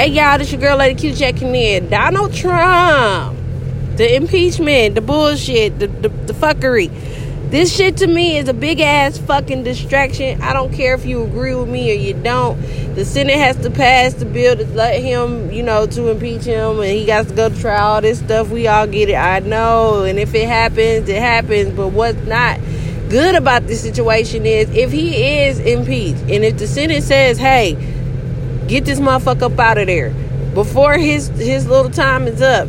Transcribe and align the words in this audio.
Hey 0.00 0.12
y'all, 0.12 0.38
this 0.38 0.50
your 0.50 0.58
girl 0.62 0.78
Lady 0.78 0.98
Q 0.98 1.14
checking 1.14 1.54
in. 1.54 1.90
Donald 1.90 2.32
Trump, 2.32 3.38
the 3.96 4.16
impeachment, 4.16 4.94
the 4.94 5.02
bullshit, 5.02 5.78
the, 5.78 5.88
the, 5.88 6.08
the 6.08 6.32
fuckery. 6.32 6.90
This 7.50 7.76
shit 7.76 7.98
to 7.98 8.06
me 8.06 8.38
is 8.38 8.48
a 8.48 8.54
big 8.54 8.80
ass 8.80 9.18
fucking 9.18 9.62
distraction. 9.62 10.40
I 10.40 10.54
don't 10.54 10.72
care 10.72 10.94
if 10.94 11.04
you 11.04 11.22
agree 11.22 11.54
with 11.54 11.68
me 11.68 11.92
or 11.92 11.96
you 11.96 12.14
don't. 12.14 12.58
The 12.94 13.04
Senate 13.04 13.36
has 13.36 13.56
to 13.58 13.70
pass 13.70 14.14
the 14.14 14.24
bill 14.24 14.56
to 14.56 14.64
let 14.68 15.02
him, 15.02 15.50
you 15.52 15.62
know, 15.62 15.86
to 15.88 16.08
impeach 16.08 16.44
him, 16.44 16.78
and 16.78 16.88
he 16.88 17.04
got 17.04 17.28
to 17.28 17.34
go 17.34 17.50
to 17.50 17.60
trial. 17.60 17.96
All 17.96 18.00
this 18.00 18.20
stuff, 18.20 18.48
we 18.48 18.68
all 18.68 18.86
get 18.86 19.10
it. 19.10 19.16
I 19.16 19.40
know, 19.40 20.04
and 20.04 20.18
if 20.18 20.34
it 20.34 20.48
happens, 20.48 21.10
it 21.10 21.20
happens. 21.20 21.76
But 21.76 21.88
what's 21.88 22.16
not 22.26 22.58
good 23.10 23.34
about 23.34 23.66
this 23.66 23.82
situation 23.82 24.46
is 24.46 24.70
if 24.70 24.92
he 24.92 25.42
is 25.42 25.58
impeached, 25.58 26.22
and 26.22 26.42
if 26.42 26.56
the 26.56 26.66
Senate 26.66 27.02
says, 27.02 27.36
"Hey," 27.36 27.76
Get 28.70 28.84
this 28.84 29.00
motherfucker 29.00 29.50
up 29.52 29.58
out 29.58 29.78
of 29.78 29.88
there 29.88 30.10
before 30.54 30.92
his 30.92 31.26
his 31.30 31.66
little 31.66 31.90
time 31.90 32.28
is 32.28 32.40
up. 32.40 32.68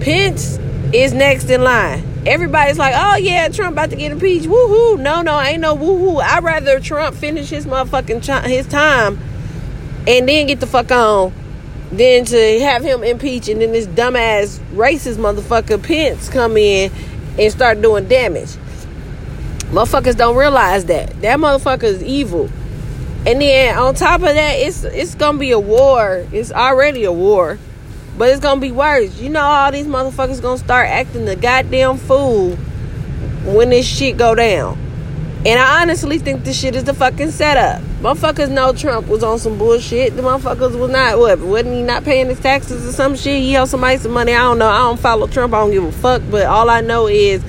Pence 0.00 0.58
is 0.90 1.12
next 1.12 1.50
in 1.50 1.62
line. 1.62 2.02
Everybody's 2.24 2.78
like, 2.78 2.94
"Oh 2.96 3.16
yeah, 3.16 3.48
Trump 3.48 3.72
about 3.72 3.90
to 3.90 3.96
get 3.96 4.10
impeached." 4.10 4.46
Woohoo! 4.46 4.98
No, 4.98 5.20
no, 5.20 5.38
ain't 5.38 5.60
no 5.60 5.76
woohoo. 5.76 6.22
I'd 6.22 6.42
rather 6.42 6.80
Trump 6.80 7.14
finish 7.14 7.50
his 7.50 7.66
motherfucking 7.66 8.22
ch- 8.22 8.48
his 8.48 8.66
time 8.66 9.18
and 10.08 10.26
then 10.26 10.46
get 10.46 10.60
the 10.60 10.66
fuck 10.66 10.90
on 10.90 11.34
than 11.92 12.24
to 12.24 12.60
have 12.60 12.82
him 12.82 13.04
impeach 13.04 13.46
and 13.50 13.60
then 13.60 13.72
this 13.72 13.86
dumbass 13.86 14.58
racist 14.72 15.16
motherfucker 15.16 15.82
Pence 15.82 16.30
come 16.30 16.56
in 16.56 16.90
and 17.38 17.52
start 17.52 17.82
doing 17.82 18.08
damage. 18.08 18.56
Motherfuckers 19.74 20.16
don't 20.16 20.36
realize 20.36 20.86
that 20.86 21.20
that 21.20 21.38
motherfucker 21.38 21.82
is 21.82 22.02
evil. 22.02 22.48
And 23.26 23.40
then 23.40 23.78
on 23.78 23.94
top 23.94 24.20
of 24.20 24.34
that, 24.34 24.56
it's 24.56 24.84
it's 24.84 25.14
gonna 25.14 25.38
be 25.38 25.52
a 25.52 25.58
war. 25.58 26.26
It's 26.30 26.52
already 26.52 27.04
a 27.04 27.12
war, 27.12 27.58
but 28.18 28.28
it's 28.28 28.40
gonna 28.40 28.60
be 28.60 28.70
worse. 28.70 29.18
You 29.18 29.30
know, 29.30 29.40
all 29.40 29.72
these 29.72 29.86
motherfuckers 29.86 30.42
gonna 30.42 30.58
start 30.58 30.88
acting 30.88 31.24
the 31.24 31.34
goddamn 31.34 31.96
fool 31.96 32.56
when 33.44 33.70
this 33.70 33.86
shit 33.86 34.18
go 34.18 34.34
down. 34.34 34.78
And 35.46 35.60
I 35.60 35.82
honestly 35.82 36.18
think 36.18 36.44
this 36.44 36.58
shit 36.58 36.74
is 36.74 36.84
the 36.84 36.94
fucking 36.94 37.30
setup. 37.30 37.82
Motherfuckers 38.00 38.50
know 38.50 38.72
Trump 38.72 39.08
was 39.08 39.22
on 39.22 39.38
some 39.38 39.58
bullshit. 39.58 40.16
The 40.16 40.22
motherfuckers 40.22 40.78
was 40.78 40.90
not 40.90 41.18
what 41.18 41.38
wasn't 41.38 41.74
he 41.74 41.82
not 41.82 42.04
paying 42.04 42.28
his 42.28 42.40
taxes 42.40 42.86
or 42.86 42.92
some 42.92 43.16
shit? 43.16 43.42
He 43.42 43.56
owed 43.56 43.68
somebody 43.68 43.98
some 43.98 44.12
money. 44.12 44.34
I 44.34 44.38
don't 44.38 44.58
know. 44.58 44.68
I 44.68 44.78
don't 44.78 45.00
follow 45.00 45.26
Trump. 45.26 45.54
I 45.54 45.60
don't 45.60 45.70
give 45.70 45.84
a 45.84 45.92
fuck. 45.92 46.22
But 46.30 46.44
all 46.44 46.68
I 46.68 46.82
know 46.82 47.08
is 47.08 47.42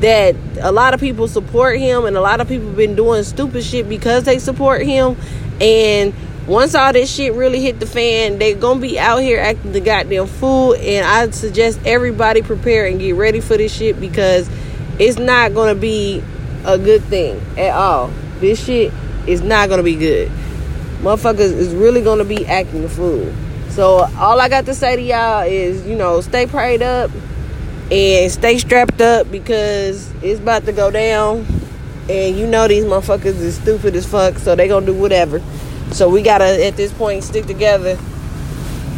that 0.00 0.36
a 0.60 0.72
lot 0.72 0.94
of 0.94 1.00
people 1.00 1.26
support 1.28 1.78
him 1.78 2.04
and 2.04 2.16
a 2.16 2.20
lot 2.20 2.40
of 2.40 2.48
people 2.48 2.70
been 2.70 2.94
doing 2.94 3.24
stupid 3.24 3.64
shit 3.64 3.88
because 3.88 4.24
they 4.24 4.38
support 4.38 4.82
him. 4.82 5.16
And 5.60 6.14
once 6.46 6.74
all 6.74 6.92
this 6.92 7.12
shit 7.12 7.32
really 7.32 7.60
hit 7.60 7.80
the 7.80 7.86
fan 7.86 8.38
they're 8.38 8.54
gonna 8.54 8.78
be 8.78 9.00
out 9.00 9.18
here 9.18 9.40
acting 9.40 9.72
the 9.72 9.80
goddamn 9.80 10.26
fool. 10.26 10.74
And 10.74 11.06
i 11.06 11.30
suggest 11.30 11.80
everybody 11.84 12.42
prepare 12.42 12.86
and 12.86 12.98
get 12.98 13.12
ready 13.14 13.40
for 13.40 13.56
this 13.56 13.74
shit 13.74 13.98
because 14.00 14.48
it's 14.98 15.18
not 15.18 15.54
gonna 15.54 15.74
be 15.74 16.22
a 16.64 16.78
good 16.78 17.02
thing 17.04 17.40
at 17.56 17.74
all. 17.74 18.10
This 18.40 18.64
shit 18.64 18.92
is 19.26 19.40
not 19.40 19.68
gonna 19.68 19.82
be 19.82 19.96
good. 19.96 20.30
Motherfuckers 21.00 21.52
is 21.52 21.74
really 21.74 22.02
gonna 22.02 22.24
be 22.24 22.46
acting 22.46 22.82
the 22.82 22.88
fool. 22.88 23.32
So 23.70 24.08
all 24.18 24.40
i 24.40 24.48
got 24.48 24.66
to 24.66 24.74
say 24.74 24.96
to 24.96 25.02
y'all 25.02 25.42
is 25.42 25.86
you 25.86 25.96
know 25.96 26.20
stay 26.20 26.46
prayed 26.46 26.82
up 26.82 27.10
and 27.90 28.32
stay 28.32 28.58
strapped 28.58 29.00
up 29.00 29.30
because 29.30 30.12
it's 30.22 30.40
about 30.40 30.64
to 30.66 30.72
go 30.72 30.90
down. 30.90 31.46
And 32.08 32.36
you 32.36 32.46
know 32.46 32.68
these 32.68 32.84
motherfuckers 32.84 33.40
is 33.40 33.56
stupid 33.56 33.96
as 33.96 34.06
fuck, 34.06 34.38
so 34.38 34.54
they 34.54 34.68
gonna 34.68 34.86
do 34.86 34.94
whatever. 34.94 35.40
So 35.92 36.08
we 36.08 36.22
gotta 36.22 36.64
at 36.66 36.76
this 36.76 36.92
point 36.92 37.24
stick 37.24 37.46
together 37.46 37.98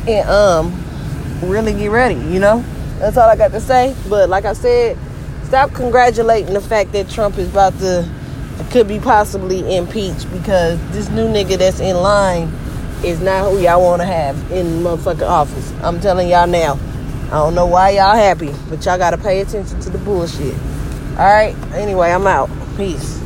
and 0.06 0.28
um 0.28 0.84
really 1.42 1.72
get 1.72 1.90
ready, 1.90 2.16
you 2.16 2.40
know? 2.40 2.64
That's 2.98 3.16
all 3.16 3.28
I 3.28 3.36
got 3.36 3.52
to 3.52 3.60
say. 3.60 3.94
But 4.08 4.28
like 4.28 4.44
I 4.44 4.52
said, 4.52 4.98
stop 5.44 5.72
congratulating 5.72 6.52
the 6.52 6.60
fact 6.60 6.92
that 6.92 7.08
Trump 7.08 7.38
is 7.38 7.50
about 7.50 7.78
to 7.78 8.08
could 8.70 8.88
be 8.88 8.98
possibly 8.98 9.76
impeached 9.76 10.30
because 10.32 10.78
this 10.90 11.08
new 11.10 11.26
nigga 11.26 11.56
that's 11.56 11.80
in 11.80 11.96
line 11.96 12.52
is 13.02 13.20
not 13.20 13.50
who 13.50 13.58
y'all 13.60 13.80
wanna 13.80 14.04
have 14.04 14.36
in 14.52 14.66
motherfucking 14.82 15.26
office. 15.26 15.72
I'm 15.82 16.00
telling 16.00 16.28
y'all 16.28 16.46
now. 16.46 16.78
I 17.28 17.32
don't 17.32 17.54
know 17.54 17.66
why 17.66 17.90
y'all 17.90 18.16
happy, 18.16 18.54
but 18.70 18.82
y'all 18.86 18.96
gotta 18.96 19.18
pay 19.18 19.40
attention 19.40 19.78
to 19.80 19.90
the 19.90 19.98
bullshit. 19.98 20.54
Alright, 21.12 21.54
anyway, 21.74 22.10
I'm 22.10 22.26
out. 22.26 22.48
Peace. 22.78 23.22